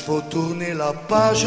[0.00, 1.46] Faut tourner la page,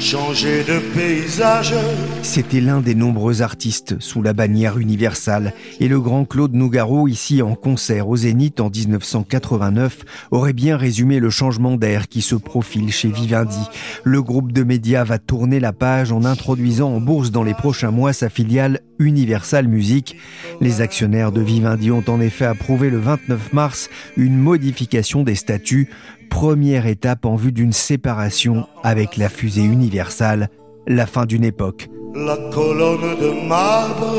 [0.00, 1.74] changer de paysage.
[2.22, 7.42] C'était l'un des nombreux artistes sous la bannière universelle et le grand Claude Nougaro, ici
[7.42, 9.98] en concert au Zénith en 1989,
[10.30, 13.60] aurait bien résumé le changement d'air qui se profile chez Vivendi.
[14.02, 17.90] Le groupe de médias va tourner la page en introduisant en bourse dans les prochains
[17.90, 20.16] mois sa filiale Universal Music.
[20.62, 25.88] Les actionnaires de Vivendi ont en effet approuvé le 29 mars une modification des statuts
[26.30, 30.48] première étape en vue d'une séparation avec la fusée universelle,
[30.86, 31.90] la fin d'une époque.
[32.14, 34.14] La colonne de marbre.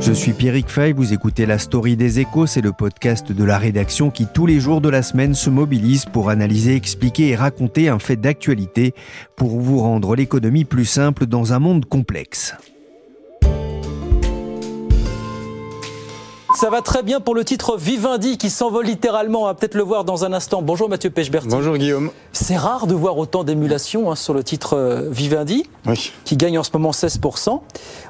[0.00, 3.58] Je suis Pierrick Fay, vous écoutez La Story des Échos, c'est le podcast de la
[3.58, 7.88] rédaction qui tous les jours de la semaine se mobilise pour analyser, expliquer et raconter
[7.88, 8.94] un fait d'actualité
[9.36, 12.54] pour vous rendre l'économie plus simple dans un monde complexe.
[16.56, 19.42] Ça va très bien pour le titre Vivendi qui s'envole littéralement.
[19.42, 20.62] On va peut-être le voir dans un instant.
[20.62, 21.48] Bonjour Mathieu Pechberti.
[21.48, 22.10] Bonjour Guillaume.
[22.32, 26.12] C'est rare de voir autant d'émulation hein, sur le titre euh, Vivendi, Oui.
[26.24, 27.60] qui gagne en ce moment 16%.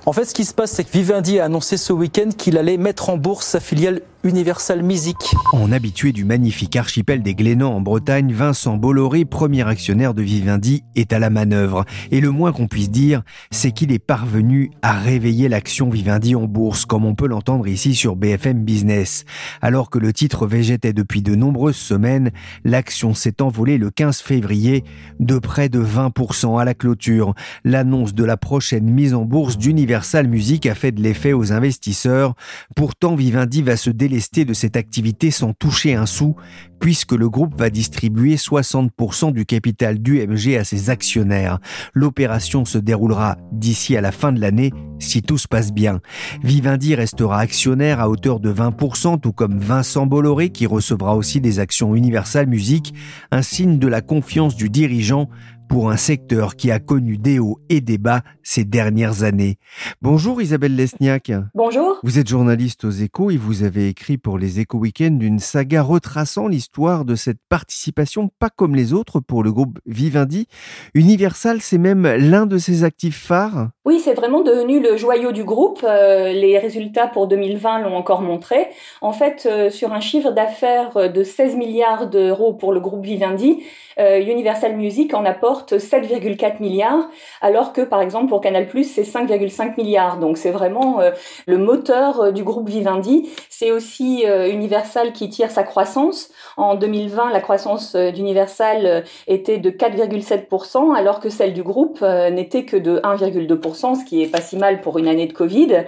[0.06, 2.76] En fait, ce qui se passe, c'est que Vivendi a annoncé ce week-end qu'il allait
[2.76, 5.16] mettre en bourse sa filiale Universal Music.
[5.52, 10.82] En habitué du magnifique archipel des Glénans en Bretagne, Vincent Bolloré, premier actionnaire de Vivendi,
[10.96, 11.84] est à la manœuvre.
[12.10, 13.22] Et le moins qu'on puisse dire,
[13.52, 17.94] c'est qu'il est parvenu à réveiller l'action Vivendi en bourse, comme on peut l'entendre ici
[17.94, 19.24] sur BFM Business.
[19.62, 22.32] Alors que le titre végétait depuis de nombreuses semaines,
[22.64, 24.82] l'action s'est envolée le 15 février
[25.20, 27.34] de près de 20% à la clôture.
[27.62, 32.34] L'annonce de la prochaine mise en bourse d'Universal Music a fait de l'effet aux investisseurs.
[32.74, 36.36] Pourtant, Vivendi va se de cette activité sans toucher un sou,
[36.80, 41.58] puisque le groupe va distribuer 60% du capital d'UMG à ses actionnaires.
[41.92, 46.00] L'opération se déroulera d'ici à la fin de l'année, si tout se passe bien.
[46.42, 51.58] Vivendi restera actionnaire à hauteur de 20%, tout comme Vincent Bolloré, qui recevra aussi des
[51.58, 52.94] actions Universal Music,
[53.30, 55.28] un signe de la confiance du dirigeant
[55.68, 59.58] pour un secteur qui a connu des hauts et des bas ces dernières années.
[60.02, 61.32] Bonjour Isabelle Lesniak.
[61.54, 61.98] Bonjour.
[62.02, 65.82] Vous êtes journaliste aux échos et vous avez écrit pour les échos week-end une saga
[65.82, 70.46] retraçant l'histoire de cette participation pas comme les autres pour le groupe Vivendi.
[70.94, 73.70] Universal, c'est même l'un de ses actifs phares.
[73.86, 75.78] Oui, c'est vraiment devenu le joyau du groupe.
[75.84, 78.66] Euh, les résultats pour 2020 l'ont encore montré.
[79.00, 83.62] En fait, euh, sur un chiffre d'affaires de 16 milliards d'euros pour le groupe Vivendi,
[84.00, 87.08] euh, Universal Music en apporte 7,4 milliards,
[87.40, 90.18] alors que par exemple pour Canal+, c'est 5,5 milliards.
[90.18, 90.98] Donc c'est vraiment
[91.46, 93.30] le moteur du groupe Vivendi.
[93.48, 96.30] C'est aussi Universal qui tire sa croissance.
[96.56, 102.76] En 2020, la croissance d'Universal était de 4,7%, alors que celle du groupe n'était que
[102.76, 105.84] de 1,2%, ce qui est pas si mal pour une année de Covid.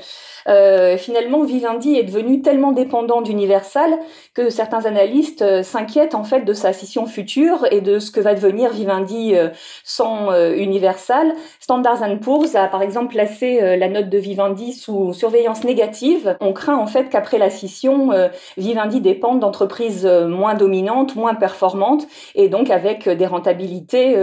[0.48, 3.98] Euh, finalement, Vivendi est devenu tellement dépendant d'Universal
[4.34, 8.20] que certains analystes euh, s'inquiètent en fait de sa scission future et de ce que
[8.20, 9.48] va devenir Vivendi euh,
[9.84, 11.34] sans euh, Universal.
[11.60, 16.36] Standard Poor's a par exemple placé la note de Vivendi sous surveillance négative.
[16.40, 18.10] On craint en fait qu'après la scission,
[18.56, 24.16] Vivendi dépende d'entreprises moins dominantes, moins performantes et donc avec des rentabilités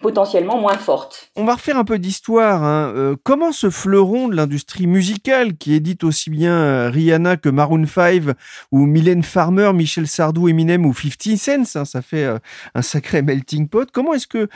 [0.00, 1.30] potentiellement moins fortes.
[1.36, 2.62] On va refaire un peu d'histoire.
[2.62, 3.14] hein.
[3.22, 8.22] comment ce fleuron de l'industrie musicale qui édite aussi bien euh, Rihanna que Maroon 5
[8.70, 12.26] ou Mylène Farmer, Michel Sardou, Eminem ou 50 Cent, hein, ça fait
[12.74, 13.88] un sacré melting pot.
[13.92, 14.48] Comment est-ce que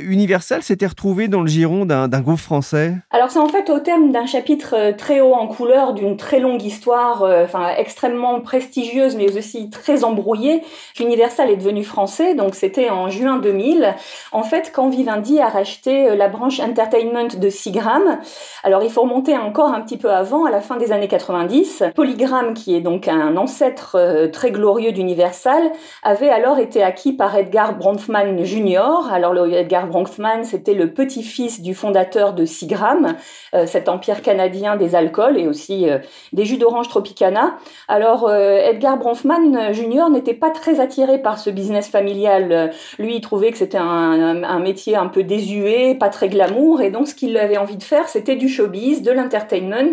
[0.00, 2.94] Universal s'était retrouvé dans le giron d'un groupe français?
[3.10, 6.62] Alors c'est en fait au terme d'un chapitre très haut en couleur d'une très longue
[6.62, 10.62] histoire, enfin extrêmement prestigieuse mais aussi très embrouillée,
[10.94, 12.34] qu'Universal est devenu français.
[12.34, 13.94] Donc c'était en juin 2000.
[14.32, 18.18] En fait, quand Vivendi a racheté la branche entertainment de Sigram.
[18.62, 21.84] Alors il faut remonter encore un petit peu avant, à la fin des années 90.
[21.94, 25.62] Polygram, qui est donc un ancêtre euh, très glorieux d'Universal,
[26.02, 29.08] avait alors été acquis par Edgar Bronfman Jr.
[29.10, 33.14] Alors Edgar Bronfman, c'était le petit-fils du fondateur de Sigram,
[33.54, 35.98] euh, cet empire canadien des alcools et aussi euh,
[36.32, 37.56] des jus d'orange Tropicana.
[37.88, 40.10] Alors Edgar Bronfman Jr.
[40.10, 42.72] n'était pas très attiré par ce business familial.
[42.98, 46.90] Lui, il trouvait que c'était un, un métier un peu désuet, pas très glamour, et
[46.90, 49.92] donc ce qu'il avait envie de faire, c'était du showbiz, de l'entertainment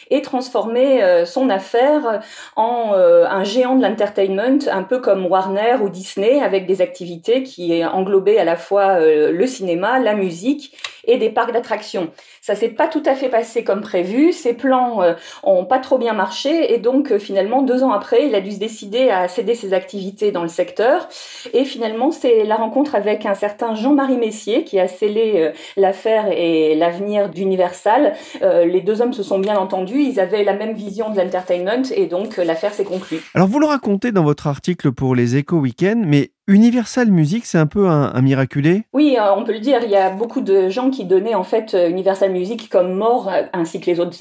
[0.11, 2.21] et transformer euh, son affaire
[2.55, 7.43] en euh, un géant de l'entertainment, un peu comme Warner ou Disney, avec des activités
[7.43, 10.75] qui englobaient à la fois euh, le cinéma, la musique
[11.05, 12.09] et des parcs d'attractions.
[12.41, 14.33] Ça s'est pas tout à fait passé comme prévu.
[14.33, 15.13] Ses plans euh,
[15.43, 18.59] ont pas trop bien marché et donc finalement deux ans après, il a dû se
[18.59, 21.07] décider à céder ses activités dans le secteur.
[21.53, 26.75] Et finalement, c'est la rencontre avec un certain Jean-Marie Messier qui a scellé l'affaire et
[26.75, 28.13] l'avenir d'Universal.
[28.41, 30.00] les deux hommes se sont bien entendus.
[30.01, 33.19] Ils avaient la même vision de l'entertainment et donc l'affaire s'est conclue.
[33.33, 37.59] Alors vous le racontez dans votre article pour les Échos Weekend, mais Universal Music, c'est
[37.59, 38.83] un peu un, miraculé?
[38.93, 39.79] Oui, euh, on peut le dire.
[39.83, 43.29] Il y a beaucoup de gens qui donnaient en fait euh, Universal Music comme mort,
[43.29, 44.17] euh, ainsi que les autres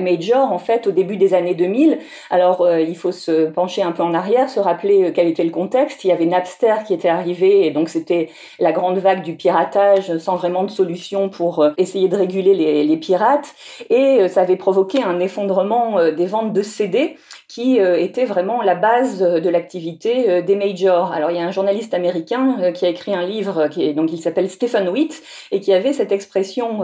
[0.00, 1.98] majors en fait au début des années 2000.
[2.30, 6.02] Alors il faut se pencher un peu en arrière, se rappeler quel était le contexte.
[6.04, 10.16] Il y avait Napster qui était arrivé et donc c'était la grande vague du piratage
[10.18, 13.54] sans vraiment de solution pour essayer de réguler les, les pirates
[13.90, 17.16] et ça avait provoqué un effondrement des ventes de CD
[17.50, 21.12] qui euh, était vraiment la base de l'activité euh, des majors.
[21.12, 23.92] Alors il y a un journaliste américain euh, qui a écrit un livre qui est,
[23.92, 25.20] donc il s'appelle Stephen Witt
[25.50, 26.80] et qui avait cette expression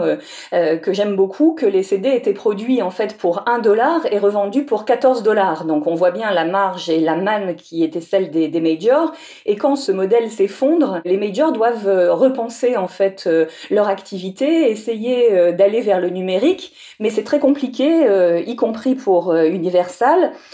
[0.51, 4.65] que j'aime beaucoup que les CD étaient produits en fait pour 1 dollar et revendus
[4.65, 5.65] pour 14 dollars.
[5.65, 9.13] Donc on voit bien la marge et la manne qui était celle des, des majors
[9.45, 13.29] et quand ce modèle s'effondre, les majors doivent repenser en fait
[13.69, 18.05] leur activité, essayer d'aller vers le numérique, mais c'est très compliqué
[18.45, 20.33] y compris pour Universal.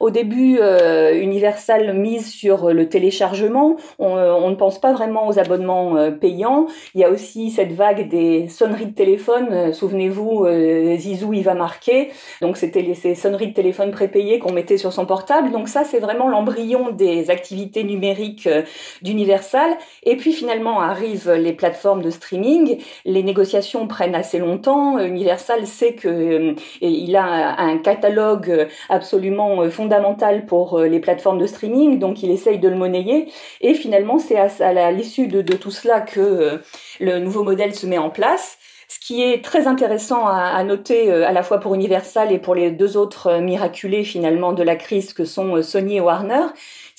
[0.00, 3.76] Au début, euh, Universal mise sur le téléchargement.
[3.98, 6.68] On, euh, ne pense pas vraiment aux abonnements euh, payants.
[6.94, 9.74] Il y a aussi cette vague des sonneries de téléphone.
[9.74, 10.46] Souvenez-vous,
[10.96, 12.08] Zizou, il va marquer.
[12.40, 15.50] Donc c'était ces sonneries de téléphone prépayées qu'on mettait sur son portable.
[15.50, 18.48] Donc ça, c'est vraiment l'embryon des activités numériques
[19.02, 19.70] d'Universal.
[20.04, 22.78] Et puis finalement arrivent les plateformes de streaming.
[23.04, 24.98] Les négociations prennent assez longtemps.
[24.98, 29.89] Universal sait que il a un catalogue absolument fondamental
[30.46, 33.30] pour euh, les plateformes de streaming, donc il essaye de le monnayer.
[33.60, 36.58] Et finalement, c'est à, l'issue de, tout cela que euh,
[37.00, 38.58] le nouveau modèle se met en place.
[38.88, 42.54] Ce qui est très intéressant à, noter euh, à la fois pour Universal et pour
[42.54, 46.46] les deux autres miraculés finalement de la crise que sont Sony et Warner,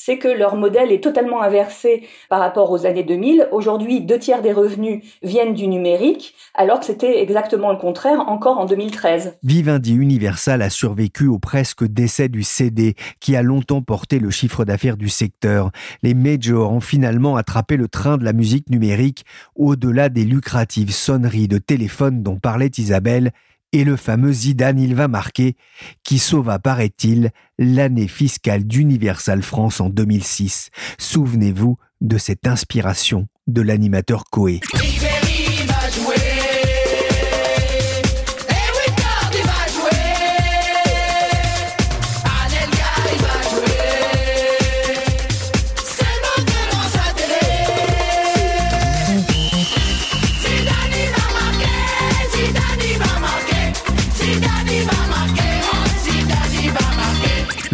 [0.04, 3.50] c'est que leur modèle est totalement inversé par rapport aux années 2000.
[3.52, 8.58] Aujourd'hui, deux tiers des revenus viennent du numérique, alors que c'était exactement le contraire encore
[8.58, 9.38] en 2013.
[9.44, 14.66] Vivendi Universal a survécu au presque décès du CD, qui a longtemps porté le chiffre
[14.66, 15.70] d'affaires du secteur.
[16.02, 19.24] Les majors ont finalement attrapé le train de la musique numérique
[19.56, 23.32] au-delà des lucratives sonneries de téléphone dont parlait Isabelle
[23.72, 25.56] et le fameux Zidane il va marquer,
[26.04, 30.70] qui sauva, paraît-il, l'année fiscale d'Universal France en 2006.
[30.98, 34.60] Souvenez-vous de cette inspiration de l'animateur Coé.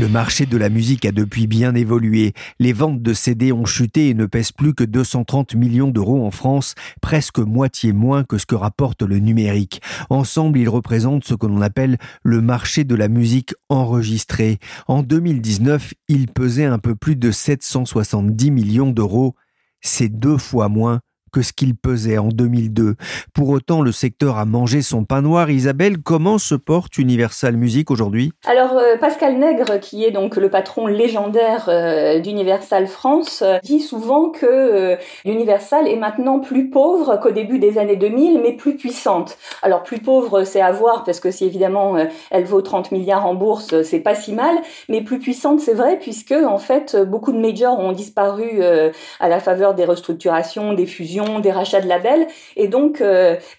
[0.08, 2.32] Le marché de la musique a depuis bien évolué.
[2.60, 6.32] Les ventes de CD ont chuté et ne pèsent plus que 230 millions d'euros en
[6.32, 9.82] France, presque moitié moins que ce que rapporte le numérique.
[10.10, 14.60] Ensemble, ils représentent ce que l'on appelle le marché de la musique enregistrée.
[14.88, 19.36] En 2019, il pesait un peu plus de 770 millions d'euros.
[19.82, 21.02] C'est deux fois moins
[21.38, 22.96] que ce qu'il pesait en 2002.
[23.32, 25.52] Pour autant, le secteur a mangé son pain noir.
[25.52, 28.32] Isabelle, comment se porte Universal Music aujourd'hui?
[28.48, 33.82] Alors, euh, Pascal Nègre, qui est donc le patron légendaire euh, d'Universal France, euh, dit
[33.82, 39.38] souvent que Universal est maintenant plus pauvre qu'au début des années 2000, mais plus puissante.
[39.62, 41.98] Alors, plus pauvre, c'est à voir, parce que si évidemment
[42.32, 44.56] elle vaut 30 milliards en bourse, c'est pas si mal,
[44.90, 48.64] mais plus puissante, c'est vrai, puisque en fait, beaucoup de majors ont disparu
[49.20, 53.04] à la faveur des restructurations, des fusions, des rachats de labels, et donc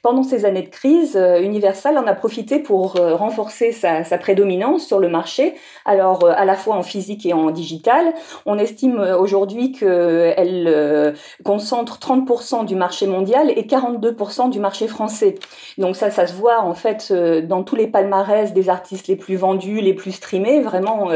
[0.03, 4.99] pendant ces années de crise, Universal en a profité pour renforcer sa, sa prédominance sur
[4.99, 8.13] le marché, alors à la fois en physique et en digital.
[8.47, 15.37] On estime aujourd'hui qu'elle concentre 30% du marché mondial et 42% du marché français.
[15.77, 19.37] Donc ça, ça se voit en fait dans tous les palmarès des artistes les plus
[19.37, 20.61] vendus, les plus streamés.
[20.61, 21.11] Vraiment,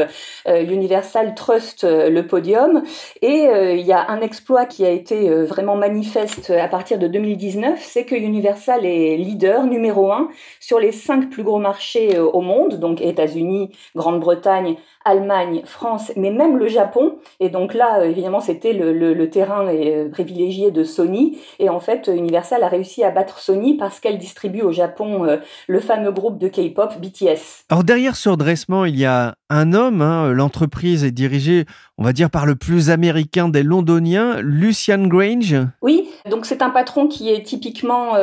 [0.47, 2.83] Universal Trust le podium.
[3.21, 7.79] Et il y a un exploit qui a été vraiment manifeste à partir de 2019,
[7.81, 12.79] c'est que Universal est leader numéro un sur les cinq plus gros marchés au monde,
[12.79, 17.17] donc États-Unis, Grande-Bretagne, Allemagne, France, mais même le Japon.
[17.39, 21.37] Et donc là, euh, évidemment, c'était le, terrain euh, privilégié de Sony.
[21.59, 25.37] Et en fait, Universal a réussi à battre Sony parce qu'elle distribue au Japon euh,
[25.67, 27.65] le fameux groupe de K-pop BTS.
[27.69, 30.01] Alors derrière ce redressement, il y a un homme.
[30.01, 30.31] Hein.
[30.31, 31.65] L'entreprise est dirigée,
[31.97, 35.55] on va dire, par le plus américain des Londoniens, Lucian Grange.
[35.81, 38.13] Oui, donc c'est un patron qui est typiquement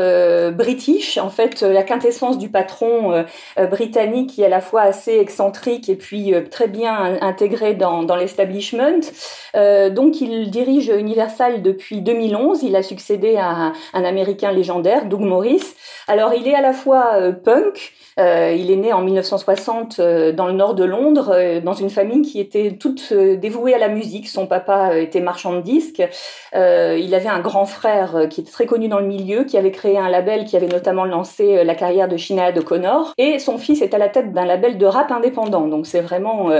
[0.50, 1.18] british.
[1.18, 3.24] En fait, la quintessence du patron
[3.70, 9.00] britannique qui est à la fois assez excentrique et puis très bien intégré dans, l'establishment.
[9.56, 12.62] Euh, donc il dirige Universal depuis 2011.
[12.62, 15.62] Il a succédé à un, Américain légendaire, Doug Morris.
[16.08, 20.32] Alors il est à la fois euh, punk, euh, il est né en 1960 euh,
[20.32, 23.88] dans le nord de Londres, euh, dans une famille qui était toute dévouée à la
[23.88, 24.28] musique.
[24.28, 26.02] Son papa était marchand de disques.
[26.54, 29.98] il avait un grand frère qui était très connu dans le milieu, qui avait créé
[29.98, 33.12] un label qui avait notamment lancé la carrière de Sinead O'Connor.
[33.18, 35.66] Et son fils est à la tête d'un label de rap indépendant.
[35.66, 36.50] Donc c'est vraiment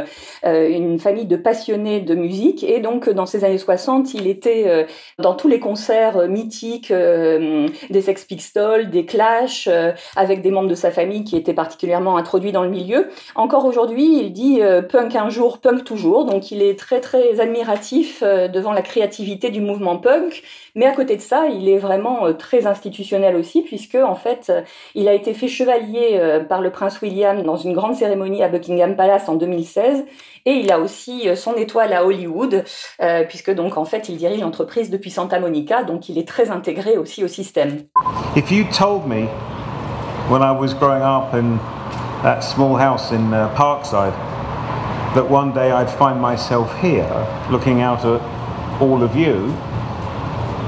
[0.45, 2.65] une famille de passionnés de musique.
[2.65, 4.87] Et donc dans ces années 60, il était
[5.19, 9.69] dans tous les concerts mythiques des Sex Pistols, des Clash,
[10.17, 13.09] avec des membres de sa famille qui était particulièrement introduit dans le milieu.
[13.35, 16.25] Encore aujourd'hui, il dit euh, punk un jour, punk toujours.
[16.25, 20.43] Donc il est très très admiratif euh, devant la créativité du mouvement punk.
[20.75, 24.53] Mais à côté de ça, il est vraiment euh, très institutionnel aussi, puisque en fait,
[24.97, 28.97] il a été fait chevalier par le prince William dans une grande cérémonie à Buckingham
[28.97, 30.05] Palace en 2016.
[30.47, 32.65] Et il a aussi son étoile à Hollywood,
[33.29, 36.97] puisque donc en fait, il dirige l'entreprise depuis Santa Monica, donc il est très intégré
[36.97, 37.85] aussi au système.
[38.37, 39.27] If you told me
[40.31, 41.59] when I was growing up in
[42.23, 44.15] that small house in uh, Parkside
[45.15, 48.21] that one day I'd find myself here looking out at
[48.81, 49.53] all of you,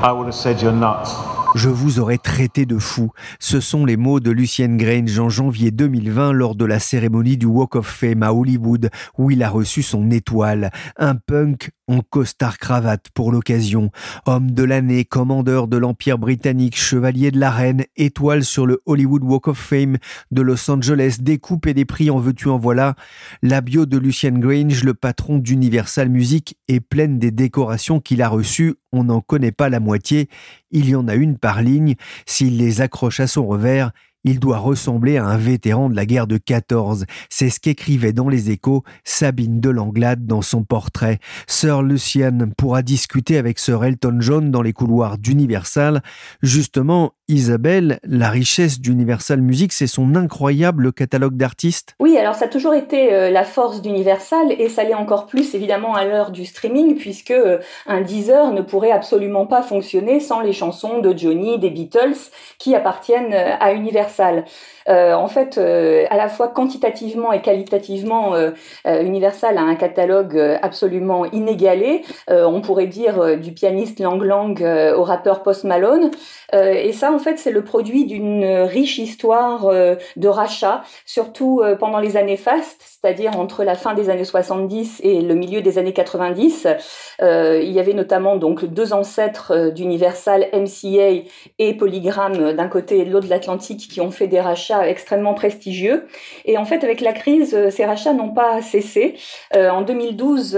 [0.03, 1.11] I would have said you're nuts.
[1.55, 3.11] Je vous aurais traité de fou.
[3.39, 7.45] Ce sont les mots de Lucien Grange en janvier 2020 lors de la cérémonie du
[7.45, 10.71] Walk of Fame à Hollywood où il a reçu son étoile.
[10.97, 13.91] Un punk en costard cravate pour l'occasion.
[14.27, 19.23] Homme de l'année, commandeur de l'Empire britannique, chevalier de la reine, étoile sur le Hollywood
[19.25, 19.99] Walk of Fame
[20.31, 22.95] de Los Angeles, des coupes et des prix en veux-tu en voilà.
[23.43, 28.29] La bio de Lucien Grange, le patron d'Universal Music, est pleine des décorations qu'il a
[28.29, 28.75] reçues.
[28.93, 30.29] On n'en connaît pas la moitié.
[30.71, 31.95] Il y en a une par ligne.
[32.27, 33.93] S'il les accroche à son revers,
[34.25, 37.07] il doit ressembler à un vétéran de la guerre de 14.
[37.29, 41.19] C'est ce qu'écrivait dans les échos Sabine de Langlade dans son portrait.
[41.47, 46.03] Sir Lucian pourra discuter avec Sir Elton John dans les couloirs d'Universal.
[46.43, 51.97] Justement, Isabelle, la richesse d'Universal Music, c'est son incroyable catalogue d'artistes.
[51.99, 55.55] Oui, alors ça a toujours été euh, la force d'Universal et ça l'est encore plus
[55.55, 60.41] évidemment à l'heure du streaming puisque euh, un Deezer ne pourrait absolument pas fonctionner sans
[60.41, 62.19] les chansons de Johnny, des Beatles
[62.59, 64.45] qui appartiennent euh, à Universal.
[64.89, 68.51] Euh, en fait, euh, à la fois quantitativement et qualitativement, euh,
[68.85, 72.03] Universal a un catalogue absolument inégalé.
[72.29, 74.63] on pourrait dire du pianiste Lang Lang
[74.97, 76.11] au rappeur Post Malone.
[76.53, 82.17] et ça, en fait, c'est le produit d'une riche histoire de rachat, surtout pendant les
[82.17, 86.69] années fastes, c'est-à-dire entre la fin des années 70 et le milieu des années 90.
[87.21, 91.25] il y avait notamment donc deux ancêtres d'Universal, MCA
[91.59, 95.35] et Polygram d'un côté et de l'autre de l'Atlantique qui ont fait des rachats extrêmement
[95.35, 96.07] prestigieux.
[96.45, 99.15] Et en fait, avec la crise, ces rachats n'ont pas cessé.
[99.55, 100.57] en 2012,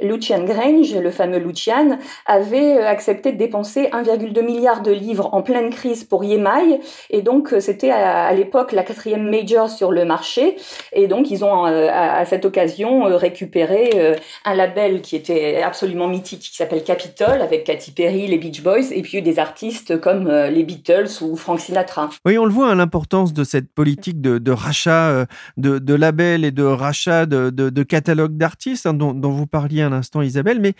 [0.00, 5.70] Lucian Grange, le fameux Lucian, avait accepté de dépenser 1,2 milliard de livres en pleine
[5.70, 6.80] crise pour Yemai.
[7.10, 10.56] Et donc, c'était à, l'époque la quatrième major sur le marché.
[10.92, 16.56] Et donc, ils ont à, cette occasion récupéré un label qui était absolument mythique, qui
[16.56, 21.08] s'appelle Capitol, avec Katy Perry, les Beach Boys, et puis des artistes comme les Beatles
[21.22, 22.10] ou Frank Sinatra.
[22.24, 25.26] Oui, on le voit, hein, l'importance de cette politique de, rachat
[25.56, 30.60] de, labels et de rachat de, catalogues d'artistes hein, dont, vous parliez à l'instant, Isabelle.
[30.60, 30.74] Mais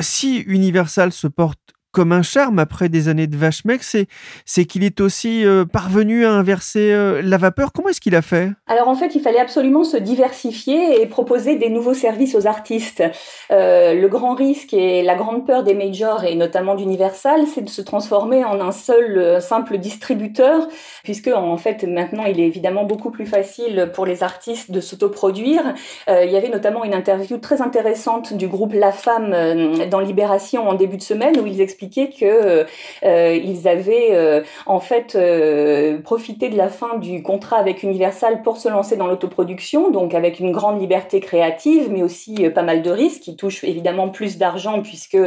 [0.00, 4.84] si Universal se porte comme un charme après des années de vache mec, c'est, qu'il
[4.84, 7.72] est aussi euh, parvenu à inverser euh, la vapeur.
[7.72, 8.50] Comment est-ce qu'il a fait?
[8.66, 13.04] Alors en fait, il fallait absolument se diversifier et proposer des nouveaux services aux artistes.
[13.52, 17.68] Euh, le grand risque et la grande peur des majors et notamment d'Universal, c'est de
[17.68, 20.66] se transformer en un seul simple distributeur,
[21.04, 25.74] puisque en fait maintenant il est évidemment beaucoup plus facile pour les artistes de s'autoproduire.
[26.08, 29.30] il y avait notamment une interview très intéressante du groupe La Femme
[29.88, 32.66] dans Libération en début de semaine où ils expliquaient que
[33.04, 38.42] euh, ils avaient euh, en fait euh, profité de la fin du contrat avec Universal
[38.42, 42.82] pour se lancer dans l'autoproduction, donc avec une grande liberté créative, mais aussi pas mal
[42.82, 45.18] de risques qui touchent évidemment plus d'argent puisque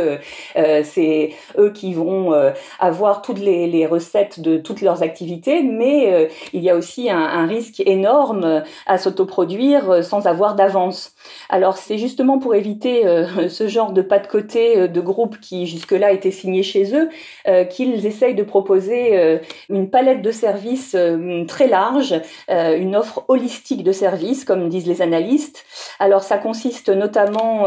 [0.55, 2.33] c'est eux qui vont
[2.79, 7.45] avoir toutes les, recettes de toutes leurs activités, mais il y a aussi un, un
[7.45, 11.13] risque énorme à s'autoproduire sans avoir d'avance.
[11.49, 13.03] Alors c'est justement pour éviter
[13.49, 16.31] ce genre de pas de côté de groupe qui jusque-là était
[16.63, 17.09] chez eux,
[17.47, 19.37] euh, qu'ils essayent de proposer euh,
[19.69, 22.15] une palette de services euh, très large,
[22.49, 25.65] une offre holistique de services, comme disent les analystes.
[25.99, 27.65] Alors ça consiste notamment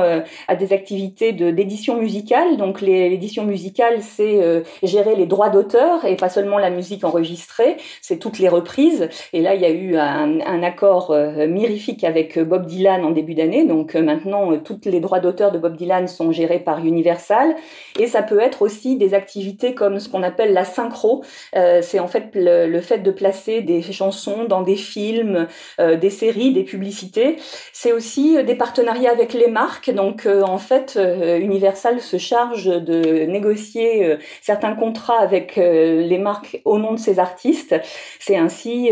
[0.48, 2.56] à des activités d'édition musicale.
[2.56, 8.18] Donc l'édition musicale, c'est gérer les droits d'auteur et pas seulement la musique enregistrée, c'est
[8.18, 9.08] toutes les reprises.
[9.32, 11.14] Et là, il y a eu un, un accord
[11.48, 13.64] mirifique avec Bob Dylan en début d'année.
[13.64, 17.54] Donc maintenant, tous les droits d'auteur de Bob Dylan sont gérés par Universal.
[17.98, 21.22] Et ça peut être aussi des activités comme ce qu'on appelle la synchro.
[21.56, 25.46] Euh, c'est en fait le, fait de placer des chansons dans des films,
[25.80, 27.36] euh, des séries, des publicités.
[27.72, 29.90] C'est aussi euh, des partenariats avec les marques.
[29.90, 30.98] Donc en fait,
[31.40, 37.74] Universal se charge de négocier certains contrats avec les marques au nom de ses artistes.
[38.18, 38.90] C'est ainsi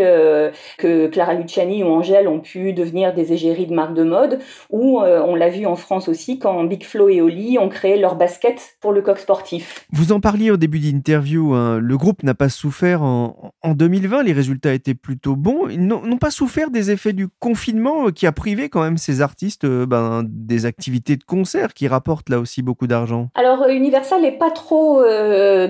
[0.79, 4.39] que Clara Luciani ou Angèle ont pu devenir des égéries de marques de mode,
[4.71, 8.17] ou on l'a vu en France aussi quand Big Flo et Oli ont créé leur
[8.17, 9.68] basket pour le coq sportif.
[9.93, 11.79] Vous en parliez au début d'interview, hein.
[11.79, 15.69] le groupe n'a pas souffert en, 2020, les résultats étaient plutôt bons.
[15.69, 19.21] Ils n'ont pas souffert des effets du confinement euh, qui a privé quand même ces
[19.21, 23.29] artistes euh, ben, des activités de concert qui rapportent là aussi beaucoup d'argent.
[23.35, 25.03] Alors euh, Universal n'est pas trop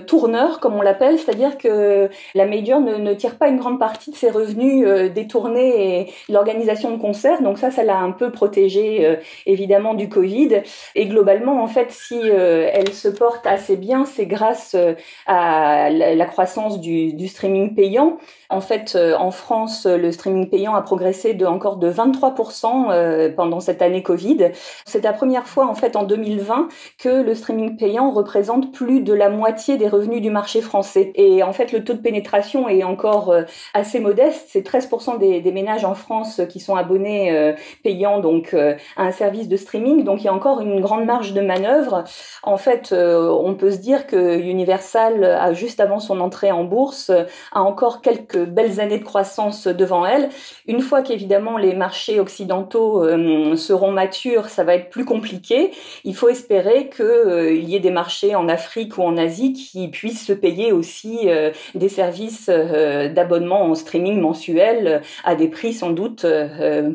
[0.07, 4.17] tourneur, comme on l'appelle, c'est-à-dire que la Major ne, tire pas une grande partie de
[4.17, 9.19] ses revenus des tournées et l'organisation de concerts, donc ça, ça l'a un peu protégé
[9.47, 10.63] évidemment du Covid.
[10.95, 14.95] Et globalement, en fait, si elle se porte assez bien, c'est grâce euh,
[15.27, 18.19] à la croissance du, streaming payant.
[18.51, 23.31] En fait, euh, en France, le streaming payant a progressé de encore de 23% euh,
[23.35, 24.53] pendant cette année Covid.
[24.87, 29.13] C'est la première fois en fait en 2020 que le streaming payant représente plus de
[29.13, 31.13] la moitié des revenus du marché français.
[31.15, 33.35] Et en fait, le taux de pénétration est encore
[33.75, 34.47] assez modeste.
[34.49, 39.49] C'est 13% des, des, ménages en France qui sont abonnés payants donc à un service
[39.49, 40.05] de streaming.
[40.05, 42.05] Donc il y a encore une grande marge de manœuvre.
[42.43, 47.11] En fait, on peut se dire que Universal, a, juste avant son entrée en bourse,
[47.53, 50.29] a encore quelques belles années de croissance devant elle.
[50.67, 55.71] Une fois qu'évidemment les marchés occidentaux euh, seront matures, ça va être plus compliqué.
[56.05, 59.89] Il faut espérer qu'il euh, y ait des marchés en Afrique ou en Asie qui
[59.89, 65.91] puissent se payer aussi euh, des services d'abonnement en streaming mensuel à des prix sans
[65.91, 66.27] doute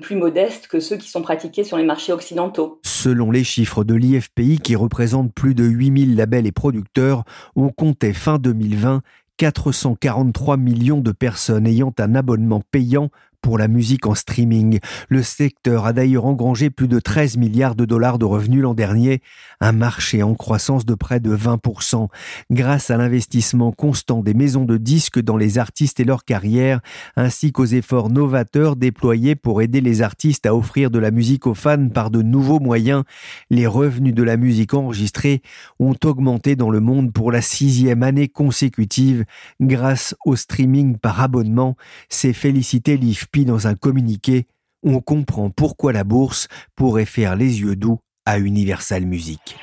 [0.02, 2.80] plus modestes que ceux qui sont pratiqués sur les marchés occidentaux.
[2.84, 7.26] Selon les chiffres de l'IFPI qui représentent plus de 8000 labels et producteurs,
[7.58, 9.02] on comptait fin 2020
[9.36, 13.10] 443 millions de personnes ayant un abonnement payant
[13.44, 14.80] pour la musique en streaming.
[15.10, 19.22] Le secteur a d'ailleurs engrangé plus de 13 milliards de dollars de revenus l'an dernier,
[19.60, 22.08] un marché en croissance de près de 20%,
[22.50, 26.80] grâce à l'investissement constant des maisons de disques dans les artistes et leur carrière,
[27.18, 31.54] ainsi qu'aux efforts novateurs déployés pour aider les artistes à offrir de la musique aux
[31.54, 33.04] fans par de nouveaux moyens.
[33.50, 35.42] Les revenus de la musique enregistrée
[35.80, 39.26] ont augmenté dans le monde pour la sixième année consécutive
[39.60, 41.76] grâce au streaming par abonnement.
[42.08, 44.46] C'est félicité l'IFP dans un communiqué,
[44.84, 49.58] on comprend pourquoi la bourse pourrait faire les yeux doux à Universal Music.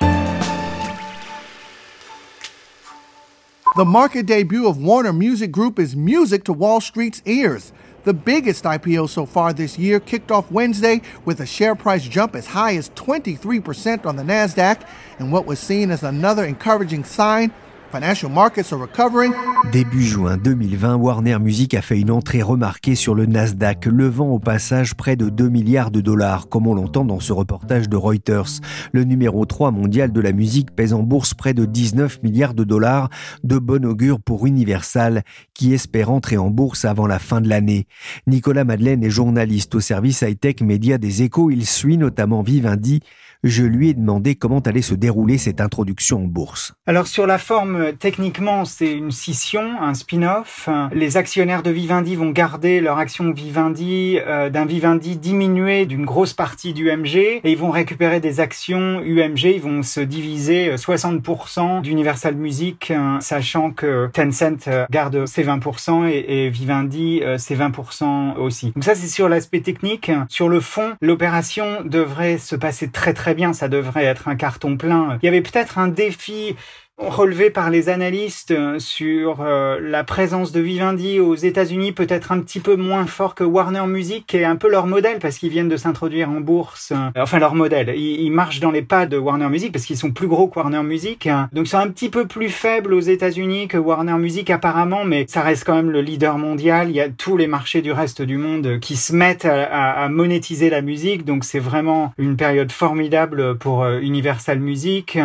[3.76, 7.72] The market debut of Warner Music Group is music to Wall Street's ears.
[8.02, 12.34] The biggest IPO so far this year kicked off Wednesday with a share price jump
[12.34, 14.84] as high as 23% on the NASDAQ
[15.18, 17.52] and what was seen as another encouraging sign
[17.92, 19.32] Financial markets are recovering.
[19.72, 24.38] Début juin 2020, Warner Music a fait une entrée remarquée sur le Nasdaq, levant au
[24.38, 28.60] passage près de 2 milliards de dollars, comme on l'entend dans ce reportage de Reuters.
[28.92, 32.62] Le numéro 3 mondial de la musique pèse en bourse près de 19 milliards de
[32.62, 33.10] dollars,
[33.42, 37.86] de bon augure pour Universal, qui espère entrer en bourse avant la fin de l'année.
[38.28, 41.50] Nicolas Madeleine est journaliste au service high-tech média des échos.
[41.50, 43.00] Il suit notamment Vivendi
[43.42, 46.72] je lui ai demandé comment allait se dérouler cette introduction en bourse.
[46.86, 50.68] Alors sur la forme, techniquement, c'est une scission, un spin-off.
[50.92, 56.32] Les actionnaires de Vivendi vont garder leur action Vivendi, euh, d'un Vivendi diminué d'une grosse
[56.32, 61.78] partie du UMG, et ils vont récupérer des actions UMG, ils vont se diviser 60%
[61.78, 68.36] euh, d'Universal Music, euh, sachant que Tencent garde ses 20% et, et Vivendi ses 20%
[68.36, 68.72] aussi.
[68.72, 70.10] Donc ça c'est sur l'aspect technique.
[70.28, 74.76] Sur le fond, l'opération devrait se passer très très bien, ça devrait être un carton
[74.76, 75.18] plein.
[75.22, 76.56] Il y avait peut-être un défi
[77.00, 82.40] relevé par les analystes euh, sur euh, la présence de Vivendi aux États-Unis peut-être un
[82.40, 85.48] petit peu moins fort que Warner Music, qui est un peu leur modèle parce qu'ils
[85.48, 86.92] viennent de s'introduire en bourse.
[86.92, 87.94] Euh, enfin, leur modèle.
[87.96, 90.82] Ils, marchent dans les pas de Warner Music parce qu'ils sont plus gros que Warner
[90.82, 91.28] Music.
[91.52, 95.24] Donc, ils sont un petit peu plus faibles aux États-Unis que Warner Music apparemment, mais
[95.26, 96.90] ça reste quand même le leader mondial.
[96.90, 100.08] Il y a tous les marchés du reste du monde qui se mettent à, à
[100.08, 101.24] monétiser la musique.
[101.24, 105.18] Donc, c'est vraiment une période formidable pour Universal Music.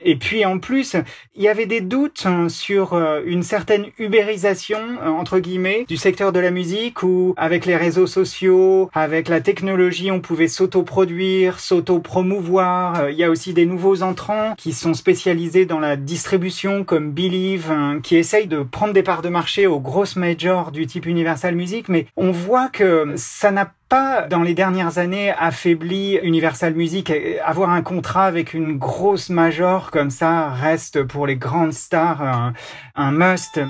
[0.00, 0.96] Et puis, en plus,
[1.34, 5.96] il y avait des doutes hein, sur euh, une certaine ubérisation euh, entre guillemets du
[5.96, 11.60] secteur de la musique où avec les réseaux sociaux, avec la technologie, on pouvait s'auto-produire,
[11.60, 13.00] s'auto-promouvoir.
[13.00, 17.12] Euh, il y a aussi des nouveaux entrants qui sont spécialisés dans la distribution comme
[17.12, 21.06] Believe hein, qui essayent de prendre des parts de marché aux grosses majors du type
[21.06, 26.74] Universal Music mais on voit que ça n'a pas dans les dernières années affaibli Universal
[26.74, 27.12] Music.
[27.44, 32.52] Avoir un contrat avec une grosse major comme ça reste pour les grandes stars un,
[32.96, 33.60] un must.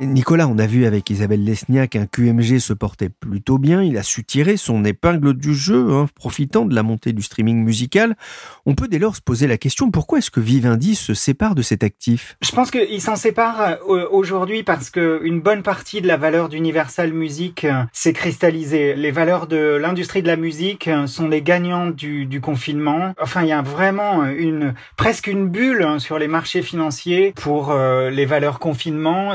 [0.00, 3.82] Nicolas, on a vu avec Isabelle Lesniak un QMG se portait plutôt bien.
[3.82, 7.64] Il a su tirer son épingle du jeu, hein, profitant de la montée du streaming
[7.64, 8.16] musical.
[8.64, 11.62] On peut dès lors se poser la question pourquoi est-ce que Vivendi se sépare de
[11.62, 12.36] cet actif?
[12.42, 16.48] Je pense qu'il s'en sépare euh, aujourd'hui parce que une bonne partie de la valeur
[16.48, 18.94] d'Universal Music euh, s'est cristallisée.
[18.94, 23.14] Les valeurs de l'industrie de la musique euh, sont les gagnantes du, confinement.
[23.20, 27.74] Enfin, il y a vraiment une presque une bulle hein, sur les marchés financiers pour
[27.74, 29.34] les valeurs confinement.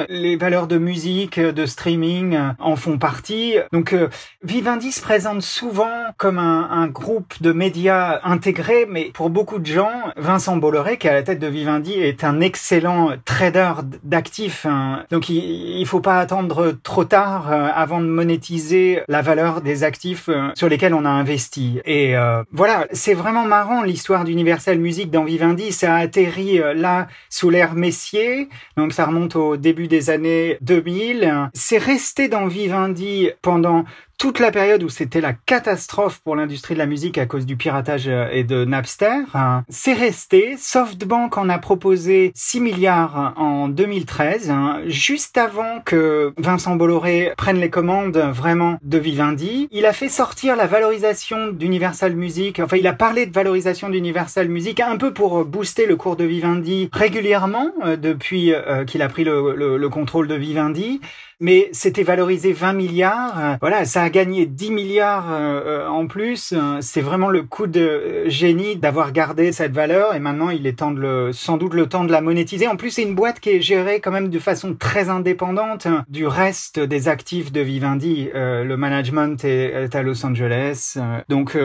[0.61, 3.55] De musique, de streaming euh, en font partie.
[3.71, 4.07] Donc euh,
[4.43, 9.65] Vivendi se présente souvent comme un, un, groupe de médias intégrés, mais pour beaucoup de
[9.65, 14.65] gens, Vincent Bolloré, qui est à la tête de Vivendi, est un excellent trader d'actifs.
[14.67, 15.05] Hein.
[15.09, 19.83] Donc il, il faut pas attendre trop tard euh, avant de monétiser la valeur des
[19.83, 21.79] actifs sur lesquels on a investi.
[21.85, 22.15] Et
[22.51, 25.71] voilà, c'est vraiment marrant l'histoire d'Universal Music dans Vivendi.
[25.71, 31.49] Ça a atterri là sous l'ère Messier, donc ça remonte au début des années 2000.
[31.53, 33.85] C'est resté dans Vivendi pendant
[34.17, 37.57] toute la période où c'était la catastrophe pour l'industrie de la musique à cause du
[37.57, 40.55] piratage euh, et de Napster, hein, c'est resté.
[40.57, 47.59] SoftBank en a proposé 6 milliards en 2013, hein, juste avant que Vincent Bolloré prenne
[47.59, 49.67] les commandes vraiment de Vivendi.
[49.71, 54.47] Il a fait sortir la valorisation d'Universal Music, enfin il a parlé de valorisation d'Universal
[54.47, 59.09] Music un peu pour booster le cours de Vivendi régulièrement euh, depuis euh, qu'il a
[59.09, 61.01] pris le contrôle de Vivendi
[61.43, 63.57] mais c'était valorisé 20 milliards.
[63.59, 66.53] Voilà, ça a gagné 10 milliards euh, euh, en plus.
[66.79, 70.91] C'est vraiment le coup de génie d'avoir gardé cette valeur et maintenant il est temps
[70.91, 72.69] de le, sans doute le temps de la monétiser.
[72.69, 76.25] En plus, c'est une boîte qui est gérée quand même de façon très indépendante du
[76.25, 78.29] reste des actifs de Vivendi.
[78.33, 81.57] Euh, le management est, à Los Angeles, donc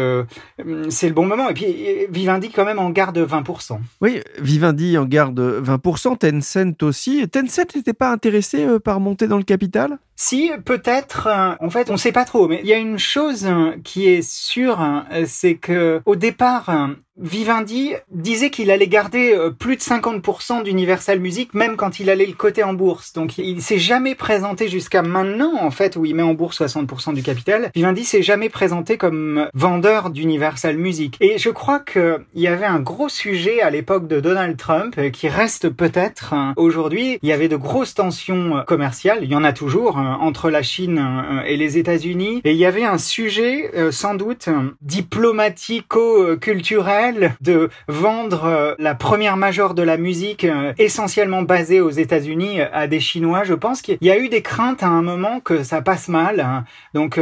[0.89, 1.49] c'est le bon moment.
[1.51, 3.79] Et puis Vivendi quand même en garde 20%.
[4.01, 7.29] Oui, Vivendi en garde 20%, Tencent aussi.
[7.29, 11.29] Tencent n'était pas intéressé par monter dans le capital capitale si, peut-être.
[11.29, 12.49] Euh, en fait, on sait pas trop.
[12.49, 16.89] Mais il y a une chose euh, qui est sûre, euh, c'est que au départ,
[17.17, 22.35] Vivendi disait qu'il allait garder plus de 50% d'Universal Music même quand il allait le
[22.35, 23.13] coter en bourse.
[23.13, 27.15] Donc il s'est jamais présenté jusqu'à maintenant en fait où il met en bourse 60%
[27.15, 27.73] du capital.
[27.75, 31.17] Vivendi s'est jamais présenté comme vendeur d'Universal Music.
[31.21, 35.29] Et je crois qu'il y avait un gros sujet à l'époque de Donald Trump qui
[35.29, 37.19] reste peut-être hein, aujourd'hui.
[37.23, 41.03] Il y avait de grosses tensions commerciales, il y en a toujours entre la Chine
[41.47, 42.43] et les États-Unis.
[42.45, 44.49] Et il y avait un sujet, sans doute,
[44.83, 50.47] diplomatico-culturel de vendre la première majeure de la musique
[50.79, 53.45] essentiellement basée aux États-Unis à des Chinois.
[53.45, 56.41] Je pense qu'il y a eu des craintes à un moment que ça passe mal.
[56.41, 56.65] Hein.
[56.95, 57.21] Donc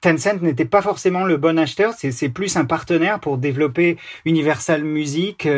[0.00, 5.48] Tencent n'était pas forcément le bon acheteur, c'est plus un partenaire pour développer Universal Music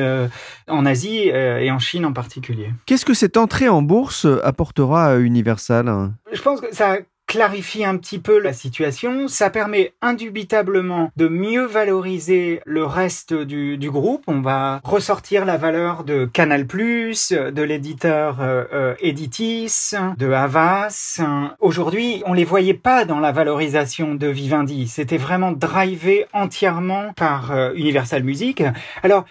[0.68, 2.70] en Asie et en Chine en particulier.
[2.86, 6.10] Qu'est-ce que cette entrée en bourse apportera à Universal?
[6.36, 9.26] Je pense que ça clarifie un petit peu la situation.
[9.26, 14.22] Ça permet indubitablement de mieux valoriser le reste du, du groupe.
[14.26, 21.20] On va ressortir la valeur de Canal+, de l'éditeur euh, euh, Editis, de Havas.
[21.58, 24.86] Aujourd'hui, on les voyait pas dans la valorisation de Vivendi.
[24.86, 28.62] C'était vraiment drivé entièrement par euh, Universal Music.
[29.02, 29.24] Alors,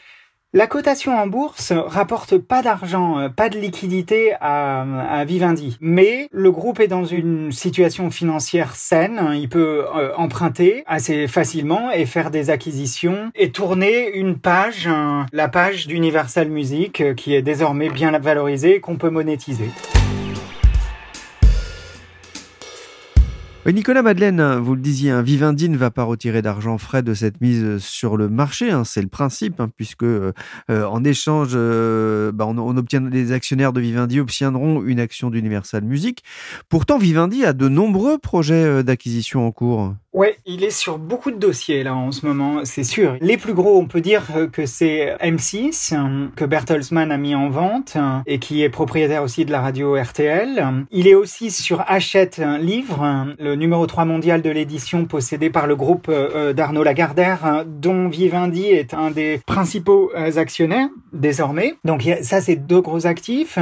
[0.55, 6.49] la cotation en bourse rapporte pas d'argent, euh, pas de liquidité à, Vivendi, mais le
[6.49, 9.31] groupe est dans une situation financière saine.
[9.35, 14.87] Il peut euh, emprunter assez facilement et faire des acquisitions et tourner une page,
[15.33, 19.69] la page d'Universal Music, euh, qui est désormais bien valorisée, qu'on peut monétiser.
[23.73, 27.80] Nicolas Madeleine, vous le disiez, Vivendi ne va pas retirer d'argent frais de cette mise
[27.80, 28.69] sur le marché.
[28.69, 30.34] Hein, c'est le principe, hein, puisque euh,
[30.69, 36.23] en échange, euh, bah, on, obtient, les actionnaires de Vivendi obtiendront une action d'Universal Music.
[36.69, 39.95] Pourtant, Vivendi a de nombreux projets euh, d'acquisition en cours.
[40.15, 43.17] Ouais, il est sur beaucoup de dossiers là en ce moment, c'est sûr.
[43.19, 44.23] Les plus gros, on peut dire
[44.54, 45.93] que c'est M6
[46.38, 50.86] que Bertelsmann a mis en vente et qui est propriétaire aussi de la radio RTL.
[50.91, 55.75] Il est aussi sur Hachette livre, le numéro 3 mondial de l'édition possédé par le
[55.75, 61.75] groupe euh, d'Arnaud Lagardère, dont Vivendi est un des principaux euh, actionnaires désormais.
[61.84, 63.60] Donc ça, c'est deux gros actifs.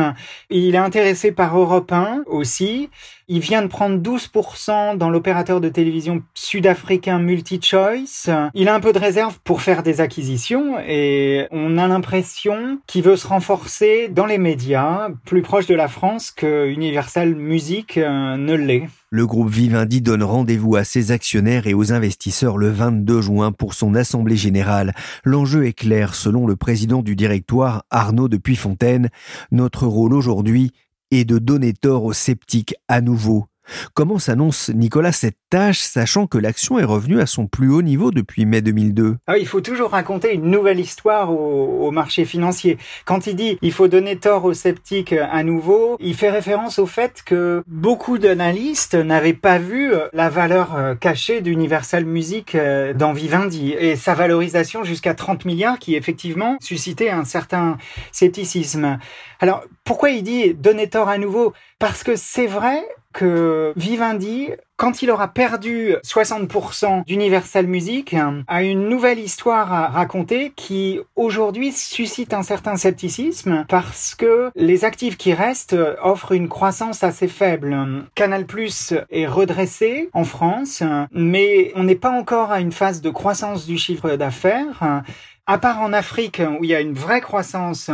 [0.51, 2.91] Il est intéressé par Europe 1 aussi.
[3.29, 8.29] Il vient de prendre 12% dans l'opérateur de télévision sud-africain MultiChoice.
[8.53, 13.03] Il a un peu de réserve pour faire des acquisitions et on a l'impression qu'il
[13.03, 18.35] veut se renforcer dans les médias, plus proche de la France que Universal Music euh,
[18.35, 18.89] ne l'est.
[19.09, 23.75] Le groupe Vivendi donne rendez-vous à ses actionnaires et aux investisseurs le 22 juin pour
[23.75, 24.93] son assemblée générale.
[25.23, 29.09] L'enjeu est clair selon le président du directoire Arnaud de Puyfontaine.
[29.51, 30.71] Notre rôle aujourd'hui
[31.19, 33.47] est de donner tort aux sceptiques à nouveau.
[33.93, 38.11] Comment s'annonce Nicolas cette tâche, sachant que l'action est revenue à son plus haut niveau
[38.11, 42.77] depuis mai 2002 ah, Il faut toujours raconter une nouvelle histoire au, marché financier.
[43.05, 46.87] Quand il dit il faut donner tort aux sceptiques à nouveau, il fait référence au
[46.87, 53.13] fait que beaucoup d'analystes n'avaient pas vu la valeur euh, cachée d'Universal Music euh, dans
[53.13, 57.77] Vivendi et sa valorisation jusqu'à 30 milliards qui effectivement suscitait un certain
[58.11, 58.97] scepticisme.
[59.39, 65.01] Alors pourquoi il dit donner tort à nouveau Parce que c'est vrai que Vivendi, quand
[65.01, 68.15] il aura perdu 60% d'Universal Music,
[68.47, 74.85] a une nouvelle histoire à raconter qui aujourd'hui suscite un certain scepticisme parce que les
[74.85, 77.75] actifs qui restent offrent une croissance assez faible.
[78.15, 83.09] Canal Plus est redressé en France, mais on n'est pas encore à une phase de
[83.09, 85.03] croissance du chiffre d'affaires.
[85.45, 87.91] À part en Afrique, où il y a une vraie croissance,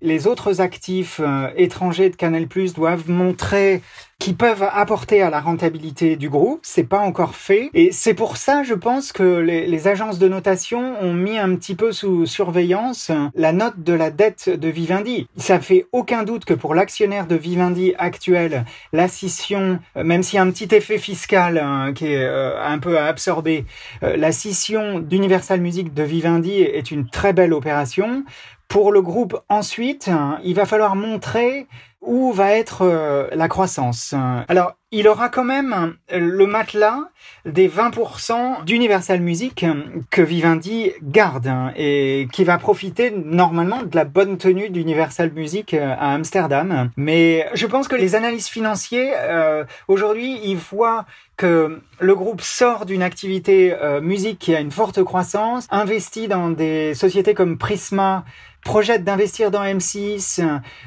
[0.00, 3.82] les autres actifs euh, étrangers de Canal+ doivent montrer
[4.18, 6.60] qui peuvent apporter à la rentabilité du groupe.
[6.62, 7.70] C'est pas encore fait.
[7.74, 11.74] Et c'est pour ça, je pense, que les, agences de notation ont mis un petit
[11.74, 15.28] peu sous surveillance la note de la dette de Vivendi.
[15.36, 20.36] Ça fait aucun doute que pour l'actionnaire de Vivendi actuel, la scission, euh, même s'il
[20.36, 23.64] y a un petit effet fiscal hein, qui est euh, un peu à absorber,
[24.02, 28.24] euh, la scission d'Universal Music de Vivendi est une très belle opération.
[28.68, 30.10] Pour le groupe ensuite,
[30.42, 31.68] il va falloir montrer
[32.06, 34.14] où va être euh, la croissance?
[34.48, 37.00] Alors, il aura quand même le matelas
[37.44, 39.66] des 20% d'Universal Music
[40.10, 45.74] que Vivendi garde hein, et qui va profiter normalement de la bonne tenue d'Universal Music
[45.74, 46.90] euh, à Amsterdam.
[46.96, 51.04] Mais je pense que les analystes financiers, euh, aujourd'hui, ils voient
[51.36, 56.94] que le groupe sort d'une activité musique qui a une forte croissance, investit dans des
[56.94, 58.24] sociétés comme Prisma,
[58.66, 60.42] projette d'investir dans M6,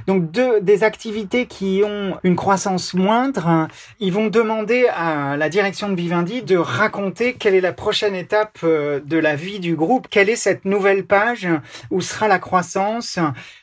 [0.05, 3.69] donc deux, des activités qui ont une croissance moindre,
[4.01, 8.59] ils vont demander à la direction de Vivendi de raconter quelle est la prochaine étape
[8.63, 11.47] euh, de la vie du groupe, quelle est cette nouvelle page?
[11.89, 13.17] Où sera la croissance?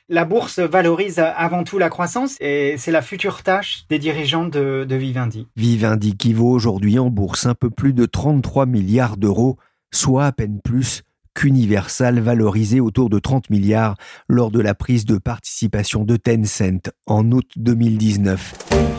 [0.08, 4.86] La bourse valorise avant tout la croissance et c'est la future tâche des dirigeants de,
[4.88, 5.46] de Vivendi.
[5.56, 9.58] Vivendi qui vaut aujourd'hui en bourse un peu plus de 33 milliards d'euros,
[9.92, 11.02] soit à peine plus
[11.36, 13.96] qu'Universal valorisé autour de 30 milliards
[14.26, 18.95] lors de la prise de participation de Tencent en août 2019.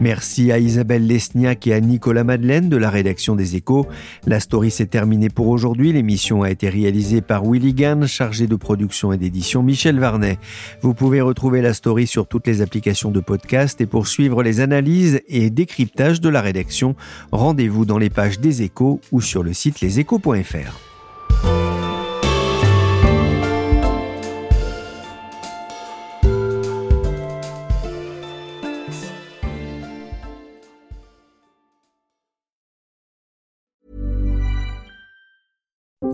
[0.00, 3.86] Merci à Isabelle Lesniak et à Nicolas Madeleine de la rédaction des Échos.
[4.26, 5.92] La story s'est terminée pour aujourd'hui.
[5.92, 10.38] L'émission a été réalisée par Willy Gann, chargé de production et d'édition Michel Varnet.
[10.82, 14.60] Vous pouvez retrouver la story sur toutes les applications de podcast et pour suivre les
[14.60, 16.94] analyses et décryptages de la rédaction,
[17.32, 20.87] rendez-vous dans les pages des Échos ou sur le site leséchos.fr.